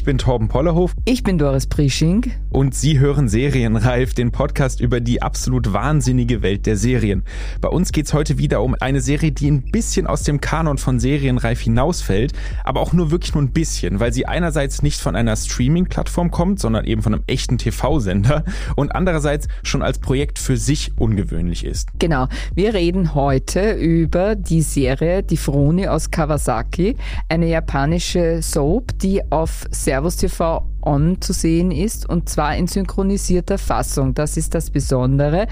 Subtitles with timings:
[0.00, 0.94] Ich bin Torben Pollerhof.
[1.04, 2.32] Ich bin Doris Prisching.
[2.48, 7.22] Und Sie hören Serienreif, den Podcast über die absolut wahnsinnige Welt der Serien.
[7.60, 10.98] Bei uns geht's heute wieder um eine Serie, die ein bisschen aus dem Kanon von
[10.98, 12.32] Serienreif hinausfällt,
[12.64, 16.60] aber auch nur wirklich nur ein bisschen, weil sie einerseits nicht von einer Streaming-Plattform kommt,
[16.60, 18.44] sondern eben von einem echten TV-Sender
[18.76, 21.90] und andererseits schon als Projekt für sich ungewöhnlich ist.
[21.98, 22.26] Genau.
[22.54, 26.96] Wir reden heute über die Serie Die Froni aus Kawasaki,
[27.28, 33.58] eine japanische Soap, die auf Servus TV On zu sehen ist und zwar in synchronisierter
[33.58, 34.14] Fassung.
[34.14, 35.48] Das ist das Besondere.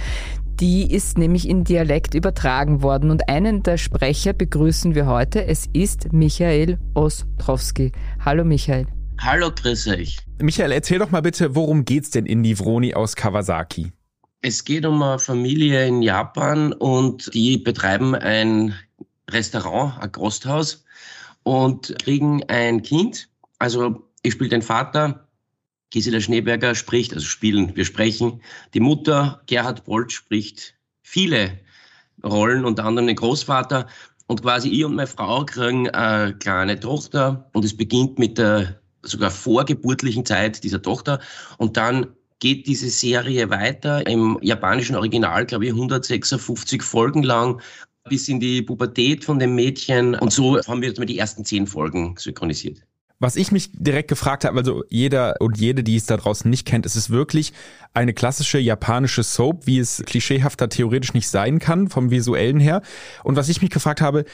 [0.61, 5.45] Die ist nämlich in Dialekt übertragen worden und einen der Sprecher begrüßen wir heute.
[5.45, 7.91] Es ist Michael Ostrowski.
[8.25, 8.86] Hallo Michael.
[9.20, 10.19] Hallo, grüß euch.
[10.41, 13.91] Michael, erzähl doch mal bitte, worum geht's denn in Nivroni aus Kawasaki?
[14.41, 18.73] Es geht um eine Familie in Japan und die betreiben ein
[19.28, 20.84] Restaurant, ein Gasthaus
[21.42, 23.28] und kriegen ein Kind.
[23.58, 25.28] Also ich spiele den Vater,
[25.91, 28.42] Gisela Schneeberger spricht, also spielen, wir sprechen.
[28.74, 31.58] Die Mutter, Gerhard Bolt, spricht viele
[32.22, 33.86] Rollen, unter anderem den Großvater.
[34.27, 38.78] Und quasi ich und meine Frau kriegen eine kleine Tochter und es beginnt mit der
[39.02, 41.20] sogar vorgeburtlichen Zeit dieser Tochter.
[41.56, 42.08] Und dann
[42.41, 47.61] geht diese Serie weiter im japanischen Original, glaube ich, 156 Folgen lang
[48.08, 50.14] bis in die Pubertät von dem Mädchen.
[50.16, 52.88] Und so haben wir jetzt mal die ersten zehn Folgen synchronisiert.
[53.20, 56.66] Was ich mich direkt gefragt habe, also jeder und jede, die es da draußen nicht
[56.66, 57.52] kennt, ist es wirklich
[57.92, 62.80] eine klassische japanische Soap, wie es klischeehafter theoretisch nicht sein kann, vom visuellen her.
[63.24, 64.24] Und was ich mich gefragt habe,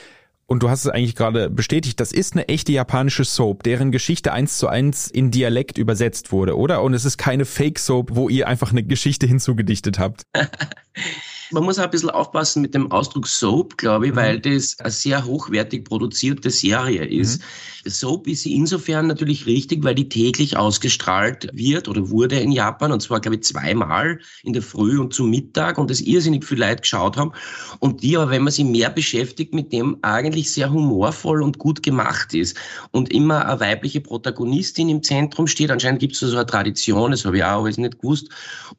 [0.47, 4.33] und du hast es eigentlich gerade bestätigt, das ist eine echte japanische Soap, deren Geschichte
[4.33, 6.83] eins zu eins in Dialekt übersetzt wurde, oder?
[6.83, 10.25] Und es ist keine Fake-Soap, wo ihr einfach eine Geschichte hinzugedichtet habt.
[11.55, 14.17] Man muss auch ein bisschen aufpassen mit dem Ausdruck Soap, glaube ich, mhm.
[14.17, 17.41] weil das eine sehr hochwertig produzierte Serie ist.
[17.41, 17.91] Mhm.
[17.91, 23.01] Soap ist insofern natürlich richtig, weil die täglich ausgestrahlt wird oder wurde in Japan und
[23.01, 26.81] zwar, glaube ich, zweimal in der Früh und zum Mittag und das irrsinnig viel Leute
[26.81, 27.33] geschaut haben
[27.79, 31.83] und die aber, wenn man sich mehr beschäftigt, mit dem eigentlich sehr humorvoll und gut
[31.83, 32.57] gemacht ist
[32.91, 35.71] und immer eine weibliche Protagonistin im Zentrum steht.
[35.71, 38.29] Anscheinend gibt es so eine Tradition, das habe ich auch alles nicht gewusst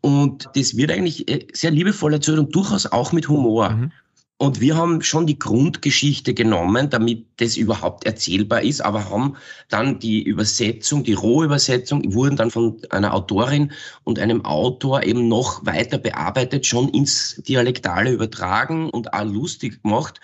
[0.02, 3.70] und das wird eigentlich äh, sehr liebevoll erzählt und durchaus auch mit Humor.
[3.70, 3.92] Mhm.
[4.38, 9.38] Und wir haben schon die Grundgeschichte genommen, damit das überhaupt erzählbar ist, aber haben
[9.70, 13.72] dann die Übersetzung, die Rohübersetzung, wurden dann von einer Autorin
[14.04, 20.20] und einem Autor eben noch weiter bearbeitet, schon ins Dialektale übertragen und auch lustig gemacht.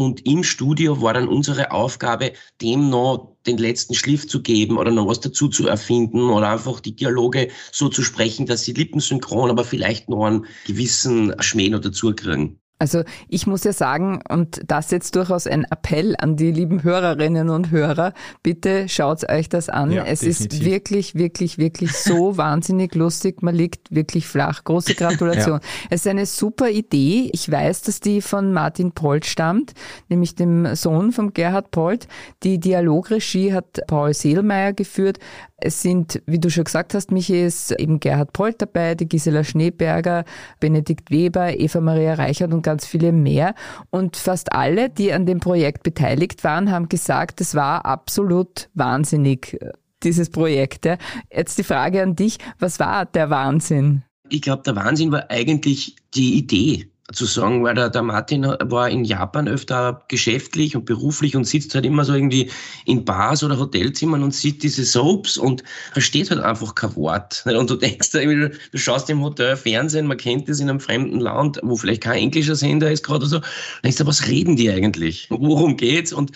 [0.00, 4.90] Und im Studio war dann unsere Aufgabe, dem noch den letzten Schliff zu geben oder
[4.90, 9.50] noch was dazu zu erfinden oder einfach die Dialoge so zu sprechen, dass sie lippensynchron,
[9.50, 12.62] aber vielleicht noch einen gewissen Schmäh noch dazu kriegen.
[12.80, 17.50] Also ich muss ja sagen, und das jetzt durchaus ein Appell an die lieben Hörerinnen
[17.50, 19.90] und Hörer, bitte schaut euch das an.
[19.90, 20.60] Ja, es definitiv.
[20.60, 23.42] ist wirklich, wirklich, wirklich so wahnsinnig lustig.
[23.42, 24.64] Man liegt wirklich flach.
[24.64, 25.60] Große Gratulation.
[25.62, 25.68] ja.
[25.90, 27.28] Es ist eine super Idee.
[27.34, 29.74] Ich weiß, dass die von Martin Polt stammt,
[30.08, 32.08] nämlich dem Sohn von Gerhard Polt.
[32.42, 35.18] Die Dialogregie hat Paul Seelmeier geführt.
[35.60, 39.44] Es sind, wie du schon gesagt hast, Michi, ist eben Gerhard Polt dabei, die Gisela
[39.44, 40.24] Schneeberger,
[40.58, 43.54] Benedikt Weber, Eva Maria Reichert und ganz viele mehr.
[43.90, 49.58] Und fast alle, die an dem Projekt beteiligt waren, haben gesagt, es war absolut wahnsinnig,
[50.02, 50.88] dieses Projekt.
[51.32, 54.02] Jetzt die Frage an dich, was war der Wahnsinn?
[54.28, 58.88] Ich glaube, der Wahnsinn war eigentlich die Idee zu sagen, weil der, der Martin war
[58.88, 62.50] in Japan öfter geschäftlich und beruflich und sitzt halt immer so irgendwie
[62.86, 65.62] in Bars oder Hotelzimmern und sieht diese Soaps und
[65.92, 67.44] versteht halt einfach kein Wort.
[67.60, 71.60] Und du denkst, du schaust im Hotel Fernsehen, man kennt das in einem fremden Land,
[71.62, 73.40] wo vielleicht kein englischer Sender ist gerade so,
[73.84, 75.26] denkst du, was reden die eigentlich?
[75.30, 76.12] Worum geht's?
[76.12, 76.32] Und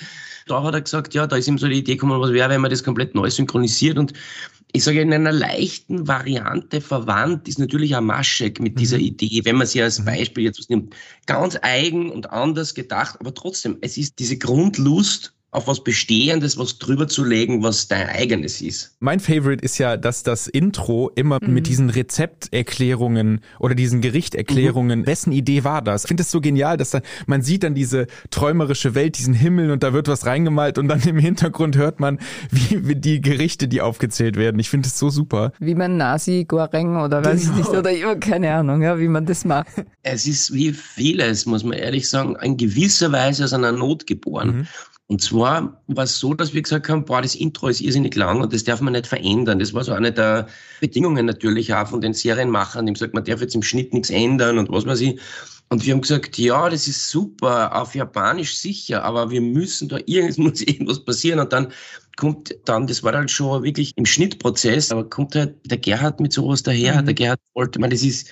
[0.46, 2.60] da hat er gesagt, ja, da ist ihm so die Idee gekommen, was wäre, wenn
[2.60, 4.12] man das komplett neu synchronisiert und
[4.76, 9.04] ich sage in einer leichten Variante verwandt ist natürlich Amaschek mit dieser mhm.
[9.04, 10.06] Idee, wenn man sie als mhm.
[10.06, 10.96] Beispiel jetzt nimmt.
[11.26, 16.78] Ganz eigen und anders gedacht, aber trotzdem, es ist diese Grundlust auf was Bestehendes, was
[16.78, 18.96] drüber zu legen, was dein eigenes ist.
[18.98, 21.54] Mein Favorite ist ja, dass das Intro immer mhm.
[21.54, 25.06] mit diesen Rezepterklärungen oder diesen Gerichterklärungen, mhm.
[25.06, 26.04] wessen Idee war das?
[26.04, 29.70] Ich finde es so genial, dass da, man sieht dann diese träumerische Welt, diesen Himmel
[29.70, 32.18] und da wird was reingemalt und dann im Hintergrund hört man,
[32.50, 34.58] wie, wie die Gerichte, die aufgezählt werden.
[34.58, 35.52] Ich finde es so super.
[35.60, 37.52] Wie man Nasi Goreng oder weiß genau.
[37.52, 39.68] ich nicht, oder immer keine Ahnung, ja, wie man das macht.
[40.02, 44.56] Es ist wie vieles, muss man ehrlich sagen, in gewisser Weise aus einer Not geboren.
[44.56, 44.66] Mhm.
[45.06, 48.40] Und zwar war es so, dass wir gesagt haben, boah, das Intro ist irrsinnig lang
[48.40, 49.58] und das darf man nicht verändern.
[49.58, 50.48] Das war so eine der
[50.80, 54.58] Bedingungen natürlich auch von den Serienmachern, die gesagt, man darf jetzt im Schnitt nichts ändern
[54.58, 55.20] und was weiß ich.
[55.68, 59.98] Und wir haben gesagt, ja, das ist super, auf Japanisch sicher, aber wir müssen da
[60.06, 61.38] irgendwas, muss irgendwas passieren.
[61.38, 61.72] Und dann
[62.16, 66.32] kommt dann, das war dann schon wirklich im Schnittprozess, aber kommt halt der Gerhard mit
[66.32, 67.02] sowas daher.
[67.02, 67.06] Mhm.
[67.06, 68.28] Der Gerhard wollte, man, das ist,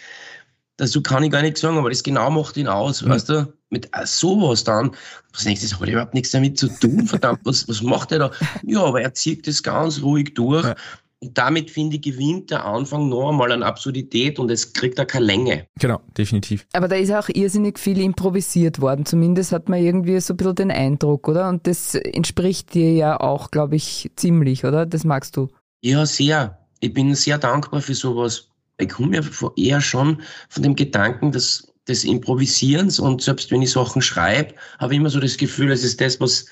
[0.83, 3.11] dazu kann ich gar nichts sagen, aber das genau macht ihn aus, mhm.
[3.11, 3.53] weißt du?
[3.71, 4.91] Mit sowas dann.
[5.33, 8.19] Was denkst du, das hat überhaupt nichts damit zu tun, verdammt, was, was macht er
[8.19, 8.31] da?
[8.67, 10.65] Ja, aber er zieht das ganz ruhig durch.
[10.65, 10.75] Ja.
[11.21, 15.05] Und damit, finde ich, gewinnt der Anfang noch einmal an Absurdität und es kriegt da
[15.05, 15.67] keine Länge.
[15.79, 16.67] Genau, definitiv.
[16.73, 19.07] Aber da ist auch irrsinnig viel improvisiert worden.
[19.07, 21.49] Zumindest hat man irgendwie so ein bisschen den Eindruck, oder?
[21.49, 24.85] Und das entspricht dir ja auch, glaube ich, ziemlich, oder?
[24.85, 25.49] Das magst du.
[25.81, 26.59] Ja, sehr.
[26.81, 28.49] Ich bin sehr dankbar für sowas
[28.83, 29.23] ich komme ja
[29.57, 34.95] eher schon von dem Gedanken des, des Improvisierens und selbst wenn ich Sachen schreibe, habe
[34.95, 36.47] ich immer so das Gefühl, es ist das, was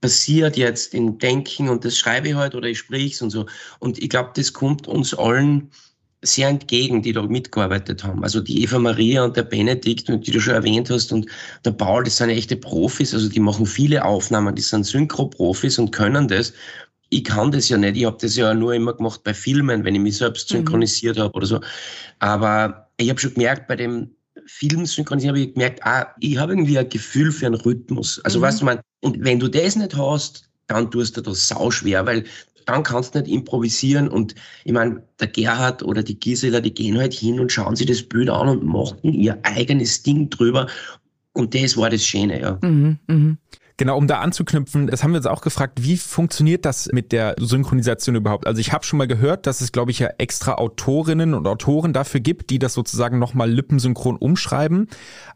[0.00, 3.46] passiert jetzt im Denken und das schreibe ich halt oder ich sprich es und so.
[3.80, 5.70] Und ich glaube, das kommt uns allen
[6.22, 8.22] sehr entgegen, die da mitgearbeitet haben.
[8.22, 11.26] Also die Eva Maria und der Benedikt, die du schon erwähnt hast, und
[11.64, 15.92] der Paul, das sind echte Profis, also die machen viele Aufnahmen, die sind Synchro-Profis und
[15.92, 16.52] können das
[17.10, 17.96] ich kann das ja nicht.
[17.96, 20.58] Ich habe das ja nur immer gemacht bei Filmen, wenn ich mich selbst mhm.
[20.58, 21.22] synchronisiert mhm.
[21.22, 21.60] habe oder so.
[22.20, 24.10] Aber ich habe schon gemerkt, bei dem
[24.46, 28.20] Film synchronisieren habe ich gemerkt, ah, ich habe irgendwie ein Gefühl für einen Rhythmus.
[28.24, 28.42] Also mhm.
[28.42, 32.06] weißt du, man, und wenn du das nicht hast, dann tust du das sau schwer,
[32.06, 32.24] weil
[32.66, 34.08] dann kannst du nicht improvisieren.
[34.08, 37.86] Und ich meine, der Gerhard oder die Gisela, die gehen halt hin und schauen sich
[37.86, 40.68] das Bild an und machen ihr eigenes Ding drüber.
[41.32, 42.58] Und das war das Schöne, ja.
[42.62, 43.36] Mhm, mh.
[43.80, 47.34] Genau, um da anzuknüpfen, das haben wir uns auch gefragt, wie funktioniert das mit der
[47.38, 48.46] Synchronisation überhaupt?
[48.46, 51.94] Also ich habe schon mal gehört, dass es, glaube ich, ja extra Autorinnen und Autoren
[51.94, 54.88] dafür gibt, die das sozusagen nochmal lippensynchron umschreiben.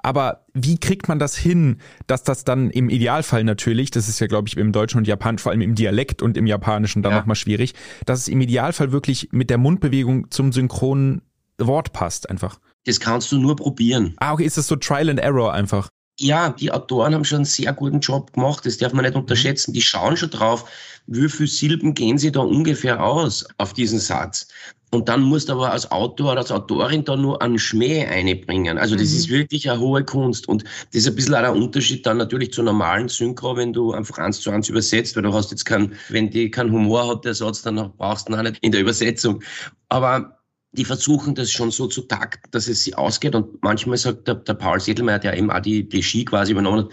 [0.02, 4.26] Aber wie kriegt man das hin, dass das dann im Idealfall natürlich, das ist ja,
[4.26, 7.20] glaube ich, im Deutschen und Japan, vor allem im Dialekt und im Japanischen dann ja.
[7.20, 7.72] nochmal schwierig,
[8.04, 11.22] dass es im Idealfall wirklich mit der Mundbewegung zum synchronen
[11.56, 12.58] Wort passt einfach?
[12.84, 14.12] Das kannst du nur probieren.
[14.18, 15.88] Ah, okay, ist das so Trial and Error einfach?
[16.18, 18.64] Ja, die Autoren haben schon einen sehr guten Job gemacht.
[18.64, 19.72] Das darf man nicht unterschätzen.
[19.72, 20.70] Die schauen schon drauf,
[21.06, 24.48] wie viele Silben gehen sie da ungefähr aus auf diesen Satz.
[24.90, 28.78] Und dann musst du aber als Autor oder als Autorin da nur einen Schmäh einbringen.
[28.78, 29.16] Also das mhm.
[29.16, 30.46] ist wirklich eine hohe Kunst.
[30.48, 33.92] Und das ist ein bisschen auch der Unterschied dann natürlich zur normalen Synchro, wenn du
[33.92, 37.24] einfach eins zu eins übersetzt, weil du hast jetzt keinen, wenn die keinen Humor hat,
[37.24, 39.42] der Satz, dann brauchst du ihn auch nicht in der Übersetzung.
[39.88, 40.38] Aber
[40.76, 43.34] die versuchen das schon so zu takten, dass es sie ausgeht.
[43.34, 46.92] Und manchmal sagt der, der Paul Sedelmeier, der eben auch die Regie quasi übernommen hat,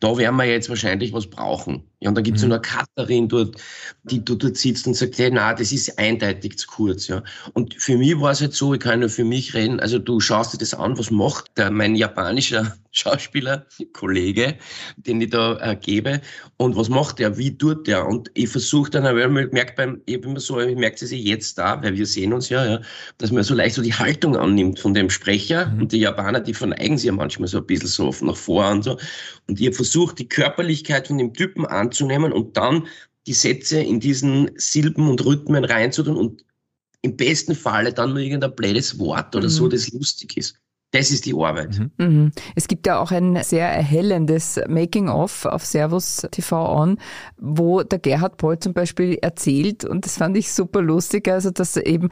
[0.00, 1.84] da werden wir jetzt wahrscheinlich was brauchen.
[2.00, 2.52] Ja, und dann gibt es mhm.
[2.52, 3.56] eine Katharin dort,
[4.02, 7.08] die dort sitzt und sagt, hey, na, das ist eindeutig zu kurz.
[7.08, 7.22] Ja.
[7.54, 10.20] Und für mich war es halt so, ich kann nur für mich reden, also du
[10.20, 14.56] schaust dir das an, was macht der, mein japanischer Schauspieler, Kollege,
[14.96, 16.20] den ich da äh, gebe,
[16.58, 18.06] und was macht der, wie tut der?
[18.06, 21.10] Und ich versuche dann, weil man merkt beim, ich habe immer so, ich merke es
[21.10, 22.80] jetzt da, weil wir sehen uns ja, ja,
[23.18, 25.82] dass man so leicht so die Haltung annimmt von dem Sprecher mhm.
[25.82, 28.82] und die Japaner, die verneigen sich ja manchmal so ein bisschen so nach vor und
[28.82, 28.98] so.
[29.46, 32.86] Und ich habe versucht, die Körperlichkeit von dem Typen an anzunehmen und dann
[33.26, 36.44] die Sätze in diesen Silben und Rhythmen reinzutun und
[37.02, 39.50] im besten Falle dann nur irgendein blödes Wort oder mhm.
[39.50, 40.56] so, das lustig ist.
[40.92, 41.78] Das ist die Arbeit.
[41.78, 41.90] Mhm.
[41.98, 42.32] mhm.
[42.54, 46.98] Es gibt ja auch ein sehr erhellendes Making-of auf Servus TV On,
[47.36, 51.76] wo der Gerhard Poll zum Beispiel erzählt, und das fand ich super lustig, also dass
[51.76, 52.08] eben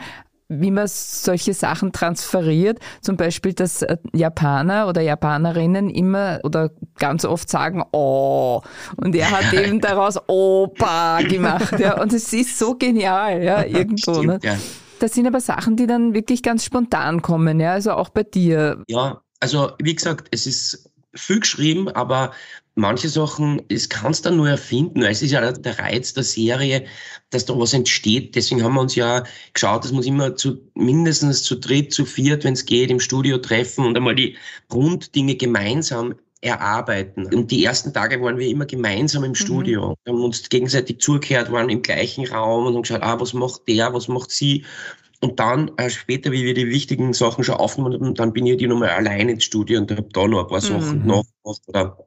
[0.49, 2.79] wie man solche Sachen transferiert.
[3.01, 8.63] Zum Beispiel, dass äh, Japaner oder Japanerinnen immer oder ganz oft sagen, oh.
[8.97, 11.79] Und er hat eben daraus Opa gemacht.
[11.79, 12.01] Ja.
[12.01, 14.15] Und es ist so genial, ja, irgendwo.
[14.15, 14.39] Stimmt, ne?
[14.43, 14.57] ja.
[15.01, 18.83] Das sind aber Sachen, die dann wirklich ganz spontan kommen, ja, also auch bei dir.
[18.89, 22.33] Ja, also wie gesagt, es ist viel geschrieben, aber
[22.75, 25.03] manche Sachen, das kannst du dann nur erfinden.
[25.03, 26.85] Es ist ja der Reiz der Serie,
[27.31, 28.35] dass da was entsteht.
[28.35, 32.05] Deswegen haben wir uns ja geschaut, dass wir uns immer zu, mindestens zu dritt, zu
[32.05, 34.37] viert, wenn es geht, im Studio treffen und einmal die
[34.69, 37.27] Grunddinge gemeinsam erarbeiten.
[37.35, 39.37] Und die ersten Tage waren wir immer gemeinsam im mhm.
[39.37, 39.91] Studio.
[39.91, 39.95] Mhm.
[40.05, 43.67] Wir haben uns gegenseitig zugehört, waren im gleichen Raum und haben geschaut, ah, was macht
[43.67, 44.65] der, was macht sie?
[45.21, 48.59] Und dann äh, später, wie wir die wichtigen Sachen schon aufgenommen haben, dann bin ich
[48.59, 51.07] die nochmal allein ins Studio und habe da noch ein paar Sachen mhm.
[51.07, 51.63] nachgemacht.
[51.69, 52.07] Oder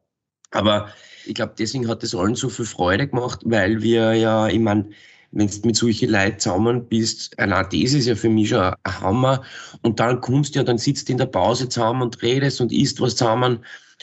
[0.51, 0.89] aber
[1.25, 4.89] Ich glaube, deswegen hat das allen so viel Freude gemacht, weil wir ja, ich meine,
[5.32, 9.01] wenn du mit solchen Leuten zusammen bist, allein das ist ja für mich schon ein
[9.01, 9.44] Hammer.
[9.82, 12.72] Und dann kommst du ja, dann sitzt du in der Pause zusammen und redest und
[12.72, 13.60] isst was zusammen.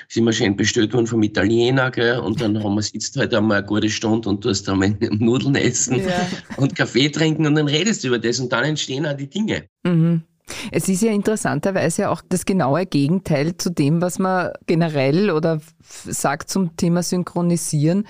[0.08, 2.18] Sind wir schön bestellt worden vom Italiener, gell?
[2.18, 6.00] Und dann haben wir sitzt halt einmal eine gute Stunde und tust einmal Nudeln essen
[6.00, 6.26] ja.
[6.56, 9.68] und Kaffee trinken und dann redest du über das und dann entstehen auch die Dinge.
[9.84, 10.24] Mhm.
[10.70, 16.50] Es ist ja interessanterweise auch das genaue Gegenteil zu dem, was man generell oder sagt
[16.50, 18.06] zum Thema Synchronisieren,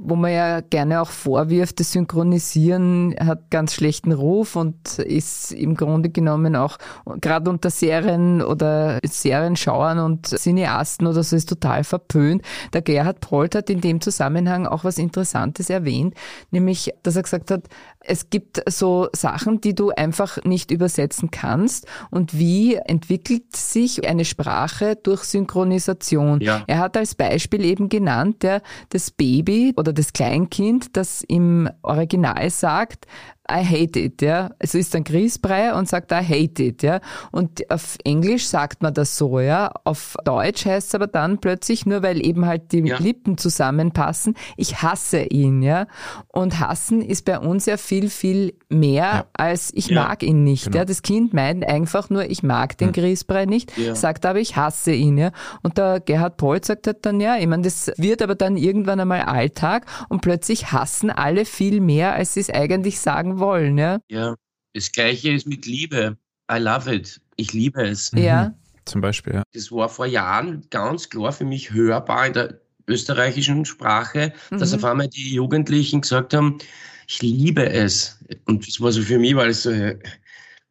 [0.00, 5.74] wo man ja gerne auch vorwirft, das Synchronisieren hat ganz schlechten Ruf und ist im
[5.74, 6.78] Grunde genommen auch
[7.20, 12.42] gerade unter Serien oder Serienschauern und Cineasten oder so ist total verpönt.
[12.72, 16.14] Der Gerhard Polt hat in dem Zusammenhang auch was Interessantes erwähnt,
[16.52, 17.64] nämlich, dass er gesagt hat,
[18.00, 24.24] es gibt so Sachen, die du einfach nicht übersetzen kannst und wie entwickelt sich eine
[24.24, 26.40] Sprache durch Synchronisation?
[26.40, 26.62] Ja.
[26.68, 32.50] Er hat als Beispiel eben genannt, der, das Baby oder das Kleinkind, das im Original
[32.50, 33.06] sagt,
[33.50, 34.50] I hate it, ja.
[34.58, 37.00] Also ist ein Grießbrei und sagt I hate it, ja.
[37.30, 39.72] Und auf Englisch sagt man das so, ja.
[39.84, 42.98] Auf Deutsch heißt es aber dann plötzlich, nur weil eben halt die ja.
[42.98, 45.86] Lippen zusammenpassen, ich hasse ihn, ja.
[46.28, 49.26] Und hassen ist bei uns ja viel, viel mehr ja.
[49.32, 50.02] als ich ja.
[50.02, 50.78] mag ihn nicht, genau.
[50.78, 50.84] ja.
[50.84, 52.92] Das Kind meint einfach nur, ich mag den hm.
[52.92, 55.30] Grießbrei nicht, sagt aber, ich hasse ihn, ja.
[55.62, 59.00] Und der Gerhard Pohl sagt halt dann, ja, ich meine, das wird aber dann irgendwann
[59.00, 63.98] einmal Alltag und plötzlich hassen alle viel mehr, als sie es eigentlich sagen wollen, ja?
[64.08, 64.36] Ja,
[64.74, 66.16] das Gleiche ist mit Liebe.
[66.50, 67.20] I love it.
[67.36, 68.10] Ich liebe es.
[68.14, 68.48] Ja.
[68.48, 68.54] Mhm.
[68.84, 69.42] Zum Beispiel, ja.
[69.52, 74.58] Das war vor Jahren ganz klar für mich hörbar in der österreichischen Sprache, mhm.
[74.58, 76.58] dass auf einmal die Jugendlichen gesagt haben,
[77.06, 78.18] ich liebe es.
[78.46, 79.70] Und das war so für mich, weil es so,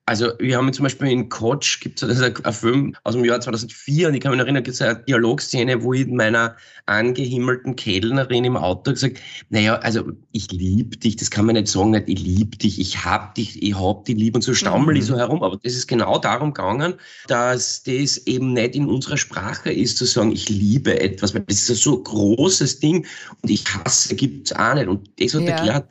[0.07, 4.07] also wir haben zum Beispiel in Coach, gibt es einen Film aus dem Jahr 2004
[4.07, 8.55] und ich kann mich erinnern, gibt es eine Dialogszene, wo ich meiner angehimmelten Kellnerin im
[8.55, 12.55] Auto gesagt, naja, also ich liebe dich, das kann man nicht sagen, nicht, ich liebe
[12.55, 15.01] dich, ich hab dich, ich hab dich lieb und so stammel mhm.
[15.01, 15.43] ich so herum.
[15.43, 16.93] Aber das ist genau darum gegangen,
[17.27, 21.57] dass das eben nicht in unserer Sprache ist, zu sagen, ich liebe etwas, weil das
[21.57, 23.05] ist ein so großes Ding
[23.41, 24.87] und ich hasse gibt es auch nicht.
[24.87, 25.47] Und das hat ja.
[25.47, 25.89] der Gerhard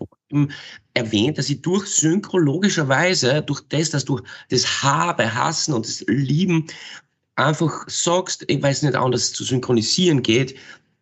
[0.94, 6.66] erwähnt, dass sie durch synchrologischerweise, durch das, dass du das Habe, Hassen und das Lieben
[7.36, 10.56] einfach sagst, ich weiß nicht anders zu synchronisieren geht,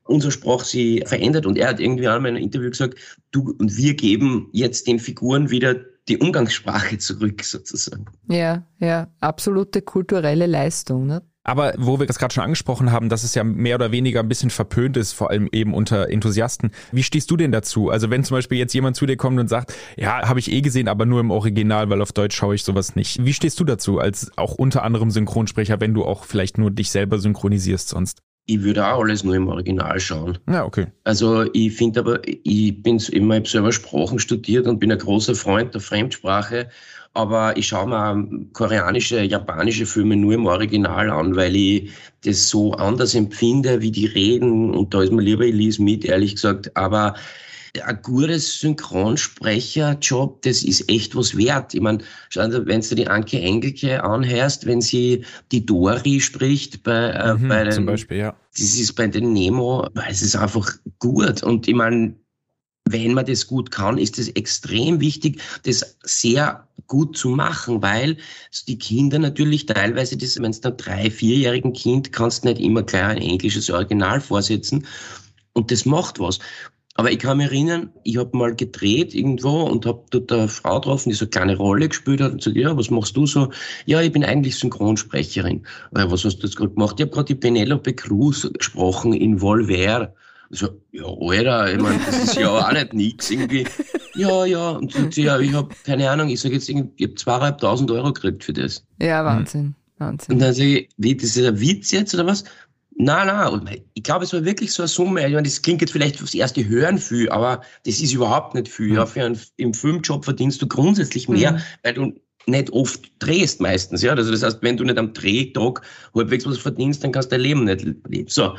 [0.04, 1.46] unsere Sprache sie verändert.
[1.46, 2.98] Und er hat irgendwie einmal in einem Interview gesagt,
[3.30, 5.74] du und wir geben jetzt den Figuren wieder
[6.08, 8.04] die Umgangssprache zurück, sozusagen.
[8.28, 11.06] Ja, ja, absolute kulturelle Leistung.
[11.06, 11.22] Ne?
[11.44, 14.28] Aber wo wir das gerade schon angesprochen haben, dass es ja mehr oder weniger ein
[14.28, 16.70] bisschen verpönt ist, vor allem eben unter Enthusiasten.
[16.90, 17.90] Wie stehst du denn dazu?
[17.90, 20.62] Also wenn zum Beispiel jetzt jemand zu dir kommt und sagt, ja, habe ich eh
[20.62, 23.24] gesehen, aber nur im Original, weil auf Deutsch schaue ich sowas nicht.
[23.24, 26.90] Wie stehst du dazu als auch unter anderem Synchronsprecher, wenn du auch vielleicht nur dich
[26.90, 28.22] selber synchronisierst sonst?
[28.46, 30.38] Ich würde auch alles nur im Original schauen.
[30.48, 30.86] Ja, okay.
[31.04, 34.98] Also ich finde aber, ich bin immer, ich habe selber Sprachen studiert und bin ein
[34.98, 36.68] großer Freund der Fremdsprache
[37.14, 41.92] aber ich schaue mir koreanische, japanische Filme nur im Original an, weil ich
[42.24, 44.74] das so anders empfinde, wie die reden.
[44.74, 46.76] Und da ist mir lieber, ich lese mit, ehrlich gesagt.
[46.76, 47.14] Aber
[47.82, 51.74] ein gutes Synchronsprecherjob, das ist echt was wert.
[51.74, 52.04] Ich meine,
[52.34, 57.64] wenn du die Anke Engelke anhörst, wenn sie die Dori spricht bei, äh, mhm, bei
[57.64, 58.36] den, zum Beispiel, ja.
[58.52, 61.42] Das ist bei den Nemo, es ist einfach gut.
[61.42, 62.14] Und ich meine,
[62.88, 68.18] wenn man das gut kann, ist es extrem wichtig, das sehr gut zu machen, weil
[68.68, 72.82] die Kinder natürlich teilweise, das, wenn es einem drei-, vierjährigen Kind kannst du nicht immer
[72.82, 74.86] gleich ein englisches Original vorsetzen
[75.54, 76.38] und das macht was.
[76.96, 80.76] Aber ich kann mich erinnern, ich habe mal gedreht irgendwo und habe dort eine Frau
[80.76, 83.50] getroffen, die so eine kleine Rolle gespielt hat und gesagt, ja, was machst du so?
[83.84, 85.66] Ja, ich bin eigentlich Synchronsprecherin.
[85.96, 86.94] Ja, was hast du jetzt gerade gemacht?
[86.98, 90.14] Ich habe gerade die Penelope Cruz gesprochen in Volver.
[90.50, 93.66] So, ja, Alter, ich meine, das ist ja auch nicht nix irgendwie.
[94.14, 97.14] Ja, ja, und sagt sie, ja, ich habe keine Ahnung, ich sage jetzt, ich habe
[97.16, 98.84] zweieinhalbtausend Euro gekriegt für das.
[99.00, 99.74] Ja, Wahnsinn.
[99.98, 100.34] Wahnsinn.
[100.34, 102.44] Und dann sage ich, wie, das ist ein Witz jetzt oder was?
[102.96, 105.26] Nein, und ich glaube, es war wirklich so eine Summe.
[105.26, 108.68] Ich meine, das klingt jetzt vielleicht fürs erste Hören viel, aber das ist überhaupt nicht
[108.68, 108.90] viel.
[108.90, 108.94] Mhm.
[108.94, 111.58] Ja, für einen, Im Filmjob verdienst du grundsätzlich mehr, mhm.
[111.82, 112.12] weil du
[112.46, 114.02] nicht oft drehst meistens.
[114.02, 115.82] Ja, also das heißt, wenn du nicht am Drehtag
[116.14, 118.28] halbwegs was verdienst, dann kannst du dein Leben nicht leben.
[118.28, 118.56] So,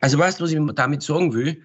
[0.00, 1.60] also weißt du, was ich damit sagen will?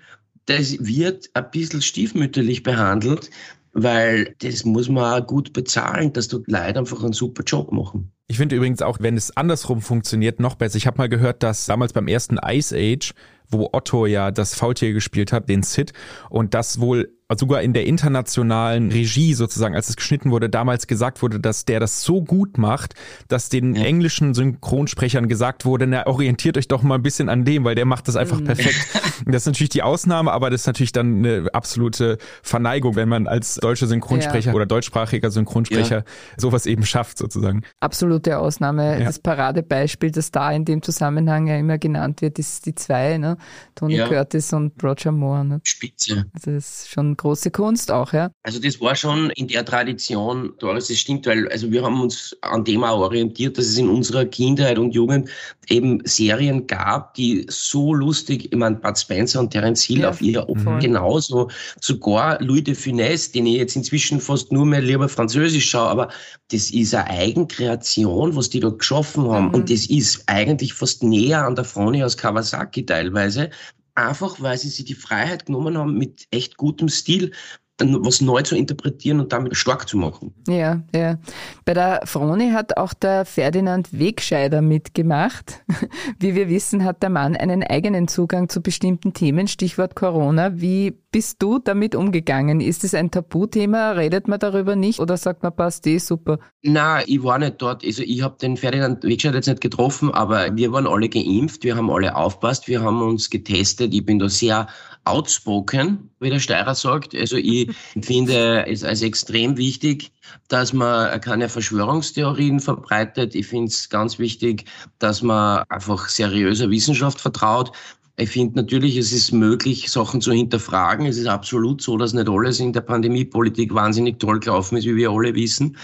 [0.46, 3.30] Das wird ein bisschen stiefmütterlich behandelt,
[3.78, 8.12] weil das muss man auch gut bezahlen, dass du Leute einfach einen super Job machen.
[8.28, 10.78] Ich finde übrigens auch, wenn es andersrum funktioniert, noch besser.
[10.78, 13.14] Ich habe mal gehört, dass damals beim ersten Ice Age
[13.50, 15.94] wo Otto ja das Faultier gespielt hat, den Sid,
[16.30, 21.22] und das wohl sogar in der internationalen Regie sozusagen, als es geschnitten wurde, damals gesagt
[21.22, 22.94] wurde, dass der das so gut macht,
[23.28, 23.84] dass den ja.
[23.84, 27.86] englischen Synchronsprechern gesagt wurde, na, orientiert euch doch mal ein bisschen an dem, weil der
[27.86, 28.46] macht das einfach mhm.
[28.46, 28.78] perfekt.
[29.26, 33.28] das ist natürlich die Ausnahme, aber das ist natürlich dann eine absolute Verneigung, wenn man
[33.28, 34.56] als deutsche Synchronsprecher ja.
[34.56, 36.04] oder deutschsprachiger Synchronsprecher ja.
[36.38, 37.64] sowas eben schafft sozusagen.
[37.82, 39.04] Absolute Ausnahme.
[39.04, 43.38] Das Paradebeispiel, das da in dem Zusammenhang ja immer genannt wird, ist die zwei, ne?
[43.76, 45.44] Tony Curtis und Roger Moore.
[45.44, 45.60] Ne?
[45.64, 46.26] Spitze.
[46.34, 48.32] Das ist schon große Kunst auch, ja.
[48.44, 52.36] Also das war schon in der Tradition, Doris, das stimmt, weil also wir haben uns
[52.42, 55.30] an dem auch orientiert, dass es in unserer Kindheit und Jugend
[55.70, 60.22] eben Serien gab, die so lustig, ich meine, Bud Spencer und Terence Hill ja, auf
[60.22, 60.80] ihr mhm.
[60.80, 61.50] genauso,
[61.82, 66.10] sogar Louis de Funès, den ich jetzt inzwischen fast nur mehr lieber Französisch schaue, aber
[66.52, 69.56] das ist eine Eigenkreation, was die da geschaffen haben mhm.
[69.56, 73.50] und das ist eigentlich fast näher an der Froni aus Kawasaki teilweise,
[73.98, 77.34] einfach weil sie sich die Freiheit genommen haben, mit echt gutem Stil
[77.80, 80.34] was neu zu interpretieren und damit stark zu machen.
[80.48, 81.18] Ja, ja.
[81.66, 85.64] Bei der Froni hat auch der Ferdinand Wegscheider mitgemacht.
[86.20, 90.60] Wie wir wissen, hat der Mann einen eigenen Zugang zu bestimmten Themen, Stichwort Corona.
[90.60, 92.62] Wie bist du damit umgegangen?
[92.62, 93.92] Ist es ein Tabuthema?
[93.92, 96.40] Redet man darüber nicht oder sagt man, passt eh super?
[96.64, 97.86] Na, ich war nicht dort.
[97.86, 101.76] Also ich habe den Ferdinand Wegscheider jetzt nicht getroffen, aber wir waren alle geimpft, wir
[101.76, 103.94] haben alle aufpasst, wir haben uns getestet.
[103.94, 104.68] Ich bin da sehr
[105.06, 107.16] outspoken, wie der Steirer sagt.
[107.16, 107.67] Also ich
[108.02, 110.12] finde es als extrem wichtig,
[110.48, 113.36] dass man keine Verschwörungstheorien verbreitet.
[113.36, 114.66] Ich finde es ganz wichtig,
[115.00, 117.72] dass man einfach seriöser Wissenschaft vertraut.
[118.20, 121.06] Ich finde natürlich, es ist möglich, Sachen zu hinterfragen.
[121.06, 124.96] Es ist absolut so, dass nicht alles in der Pandemiepolitik wahnsinnig toll gelaufen ist, wie
[124.96, 125.78] wir alle wissen.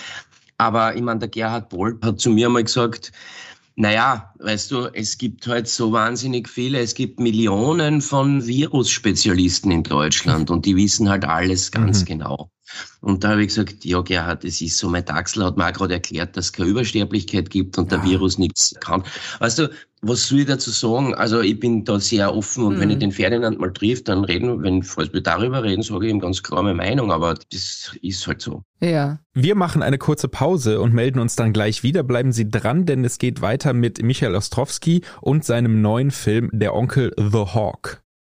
[0.58, 3.12] Aber ich meine, der Gerhard Bolt hat zu mir mal gesagt,
[3.76, 9.84] naja, weißt du, es gibt halt so wahnsinnig viele, es gibt Millionen von Virusspezialisten in
[9.84, 12.06] Deutschland und die wissen halt alles ganz mhm.
[12.06, 12.52] genau.
[13.02, 15.74] Und da habe ich gesagt, ja Gerhard, es ist so, mein Taxel hat mir auch
[15.74, 17.98] gerade erklärt, dass es keine Übersterblichkeit gibt und ja.
[17.98, 19.04] der Virus nichts kann.
[19.40, 19.70] Weißt du,
[20.04, 21.16] was soll ich dazu sagen?
[21.16, 22.80] Also ich bin da sehr offen und mhm.
[22.80, 23.02] wenn ich mhm.
[23.02, 26.44] den Ferdinand mal trifft, dann reden, wenn, falls wir darüber reden, sage ich ihm ganz
[26.44, 28.64] klar meine Meinung, aber das ist halt so.
[28.82, 29.20] Ja.
[29.34, 32.04] Wir machen eine kurze Pause und melden uns dann gleich wieder.
[32.04, 36.76] Bleiben Sie dran, denn es geht weiter mit Michael Ostrowski und seinem neuen Film Der
[36.76, 38.03] Onkel The Hawk.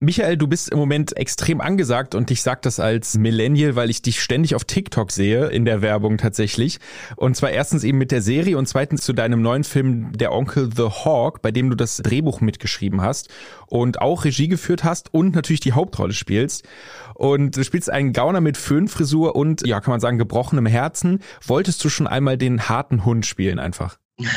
[0.00, 4.02] Michael, du bist im Moment extrem angesagt und ich sag das als Millennial, weil ich
[4.02, 6.78] dich ständig auf TikTok sehe, in der Werbung tatsächlich.
[7.16, 10.68] Und zwar erstens eben mit der Serie und zweitens zu deinem neuen Film Der Onkel
[10.74, 13.32] The Hawk, bei dem du das Drehbuch mitgeschrieben hast
[13.66, 16.68] und auch Regie geführt hast und natürlich die Hauptrolle spielst.
[17.14, 21.20] Und du spielst einen Gauner mit Föhnfrisur und, ja, kann man sagen, gebrochenem Herzen.
[21.46, 23.96] Wolltest du schon einmal den harten Hund spielen einfach?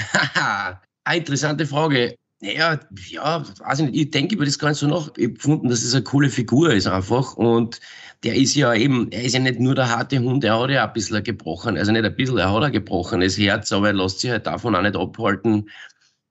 [1.12, 2.16] Interessante Frage.
[2.40, 3.96] Naja, ja, weiß ich nicht.
[4.00, 5.10] Ich denke über das nicht so nach.
[5.18, 7.36] Ich habe gefunden, dass es das eine coole Figur ist einfach.
[7.36, 7.80] Und
[8.24, 10.86] der ist ja eben, er ist ja nicht nur der harte Hund, er hat ja
[10.86, 14.20] ein bisschen gebrochen, also nicht ein bisschen, er hat ein gebrochenes Herz, aber er lässt
[14.20, 15.70] sich halt davon auch nicht abhalten,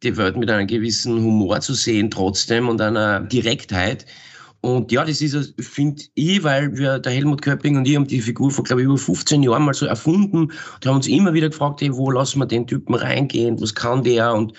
[0.03, 4.07] die Welt mit einem gewissen Humor zu sehen trotzdem und einer Direktheit.
[4.61, 8.21] Und ja, das ist, finde ich, weil wir, der Helmut Köpping und ich haben die
[8.21, 11.51] Figur vor, glaube ich, über 15 Jahren mal so erfunden und haben uns immer wieder
[11.51, 14.35] gefragt, hey, wo lassen wir den Typen reingehen, was kann der?
[14.35, 14.55] Und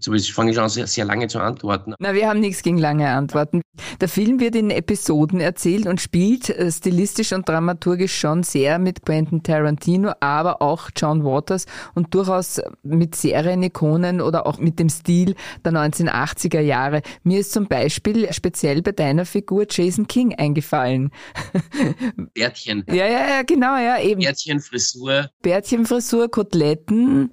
[0.00, 1.94] Zumindest fange ich an, sehr, sehr lange zu antworten.
[1.98, 3.62] Na, wir haben nichts gegen lange Antworten.
[4.00, 9.06] Der Film wird in Episoden erzählt und spielt äh, stilistisch und dramaturgisch schon sehr mit
[9.06, 15.34] Quentin Tarantino, aber auch John Waters und durchaus mit Serienikonen oder auch mit dem Stil
[15.64, 17.00] der 1980er Jahre.
[17.22, 21.10] Mir ist zum Beispiel speziell bei deiner Figur Jason King eingefallen.
[22.34, 22.84] Bärtchen.
[22.88, 24.20] Ja, ja, ja, genau, ja, eben.
[24.20, 25.30] Bärtchenfrisur.
[25.40, 27.32] Bärtchenfrisur, Koteletten.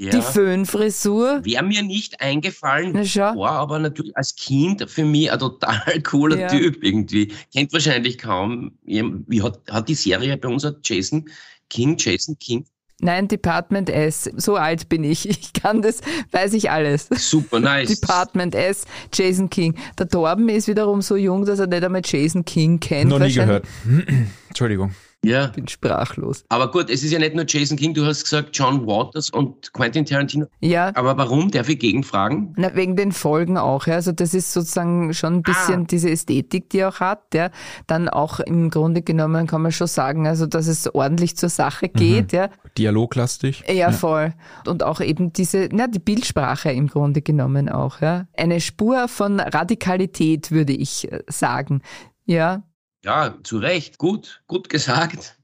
[0.00, 0.12] Ja.
[0.12, 1.44] Die Föhnfrisur.
[1.44, 6.48] Wäre mir nicht eingefallen, war aber natürlich als Kind für mich ein total cooler ja.
[6.48, 7.30] Typ irgendwie.
[7.52, 8.72] Kennt wahrscheinlich kaum.
[8.84, 11.28] Wie hat, hat die Serie bei uns Jason
[11.68, 12.64] King, Jason King
[13.02, 14.30] Nein, Department S.
[14.36, 15.28] So alt bin ich.
[15.28, 16.00] Ich kann das,
[16.32, 17.08] weiß ich alles.
[17.10, 18.00] Super, nice.
[18.00, 19.74] Department S, Jason King.
[19.98, 23.10] Der Torben ist wiederum so jung, dass er nicht einmal Jason King kennt.
[23.10, 23.66] Noch nie gehört.
[24.48, 24.94] Entschuldigung.
[25.22, 25.46] Ja.
[25.46, 26.44] Ich bin sprachlos.
[26.48, 29.72] Aber gut, es ist ja nicht nur Jason King, du hast gesagt John Waters und
[29.74, 30.46] Quentin Tarantino.
[30.60, 30.92] Ja.
[30.94, 31.50] Aber warum?
[31.50, 32.54] Darf ich gegenfragen?
[32.56, 33.86] Na, wegen den Folgen auch.
[33.86, 33.96] Ja.
[33.96, 35.86] Also das ist sozusagen schon ein bisschen ah.
[35.90, 37.34] diese Ästhetik, die er auch hat.
[37.34, 37.50] Ja.
[37.86, 41.90] Dann auch im Grunde genommen kann man schon sagen, also dass es ordentlich zur Sache
[41.92, 41.98] mhm.
[41.98, 42.32] geht.
[42.32, 42.38] Mhm.
[42.38, 42.50] Ja.
[42.78, 43.64] Dialoglastig.
[43.66, 44.32] Ja, ja, voll.
[44.66, 48.00] Und auch eben diese, na, die Bildsprache im Grunde genommen auch.
[48.00, 48.26] Ja.
[48.36, 51.82] Eine Spur von Radikalität, würde ich äh, sagen.
[52.24, 52.62] Ja,
[53.04, 53.98] ja, zu Recht.
[53.98, 55.36] Gut, gut gesagt.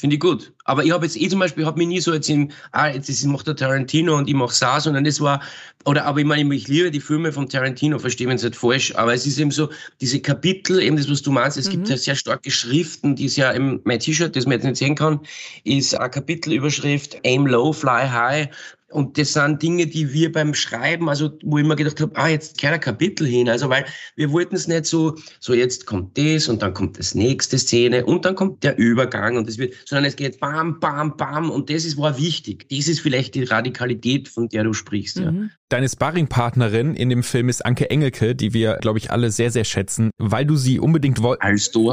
[0.00, 0.54] Finde ich gut.
[0.64, 3.10] Aber ich habe jetzt, ich zum Beispiel, habe mich nie so jetzt in, ah, jetzt
[3.10, 5.42] ist, macht der Tarantino und ich mache Sa, sondern das war,
[5.84, 9.12] oder, aber ich meine, ich liebe die Filme von Tarantino, verstehe mich nicht falsch, aber
[9.12, 9.68] es ist eben so,
[10.00, 11.72] diese Kapitel, eben das, was du meinst, es mhm.
[11.72, 14.76] gibt ja sehr starke Schriften, die ist ja eben, mein T-Shirt, das man jetzt nicht
[14.76, 15.20] sehen kann,
[15.64, 18.48] ist eine Kapitelüberschrift, Aim Low, Fly High,
[18.90, 22.28] und das sind Dinge, die wir beim Schreiben, also wo ich mir gedacht habe, ah,
[22.28, 23.48] jetzt kein Kapitel hin.
[23.48, 23.84] Also weil
[24.16, 28.04] wir wollten es nicht so, so jetzt kommt das und dann kommt das nächste Szene
[28.04, 31.70] und dann kommt der Übergang und das wird, sondern es geht bam, bam, bam und
[31.70, 32.68] das ist war wichtig.
[32.70, 35.18] Das ist vielleicht die Radikalität, von der du sprichst.
[35.18, 35.24] Mhm.
[35.24, 35.48] Ja.
[35.68, 39.64] Deine Sparringpartnerin in dem Film ist Anke Engelke, die wir, glaube ich, alle sehr, sehr
[39.64, 41.44] schätzen, weil du sie unbedingt wolltest.
[41.44, 41.90] Als du.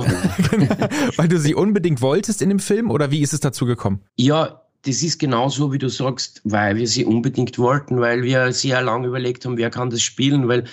[1.17, 4.01] weil du sie unbedingt wolltest in dem Film oder wie ist es dazu gekommen?
[4.15, 8.81] Ja, das ist genauso, wie du sagst, weil wir sie unbedingt wollten, weil wir sehr
[8.81, 10.65] lange überlegt haben, wer kann das spielen, weil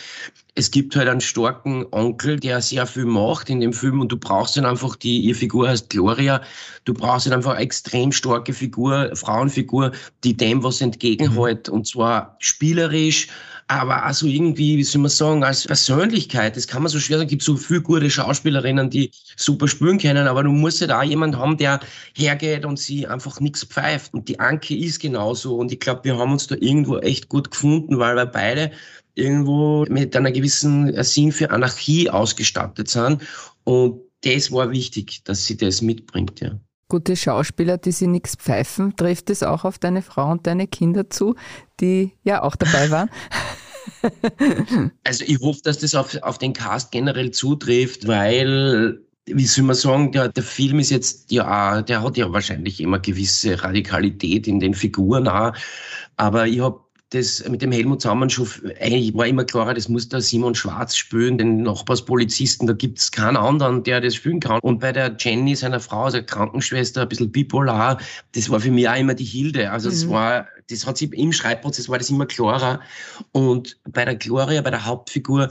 [0.55, 4.17] es gibt halt einen starken Onkel, der sehr viel macht in dem Film und du
[4.17, 6.43] brauchst dann einfach die, ihre Figur heißt Gloria,
[6.85, 11.75] du brauchst dann einfach eine extrem starke Figur, Frauenfigur, die dem was entgegenhält mhm.
[11.75, 13.29] und zwar spielerisch,
[13.69, 17.29] aber also irgendwie, wie soll man sagen, als Persönlichkeit, das kann man so schwer sagen,
[17.29, 20.91] es gibt so viele gute Schauspielerinnen, die super spielen können, aber du musst ja halt
[20.91, 21.81] da jemand haben, der
[22.15, 24.13] hergeht und sie einfach nichts pfeift.
[24.13, 25.57] Und die Anke ist genauso.
[25.57, 28.71] Und ich glaube, wir haben uns da irgendwo echt gut gefunden, weil wir beide
[29.15, 33.23] irgendwo mit einer gewissen Sinn für Anarchie ausgestattet sind.
[33.65, 38.97] Und das war wichtig, dass sie das mitbringt, ja gute Schauspieler, die sie nichts pfeifen.
[38.97, 41.35] Trifft es auch auf deine Frau und deine Kinder zu,
[41.81, 43.11] die ja auch dabei waren?
[45.05, 49.77] also ich hoffe, dass das auf, auf den Cast generell zutrifft, weil wie soll man
[49.77, 54.61] sagen, der, der Film ist jetzt ja, der hat ja wahrscheinlich immer gewisse Radikalität in
[54.61, 55.55] den Figuren auch.
[56.17, 56.84] Aber ich habe
[57.15, 58.49] das mit dem Helmut Saumann schon,
[58.81, 63.13] eigentlich war immer klar, das muss der Simon Schwarz spielen, den Nachbarspolizisten, da gibt es
[63.13, 64.61] keinen anderen, der das spielen kann.
[64.61, 67.99] Und bei der Jenny, seiner Frau, also Krankenschwester, ein bisschen bipolar,
[68.35, 69.71] das war für mich auch immer die Hilde.
[69.71, 70.11] Also es mhm.
[70.11, 72.81] war, das hat sich im Schreibprozess war das immer klarer.
[73.33, 75.51] Und bei der Gloria, bei der Hauptfigur,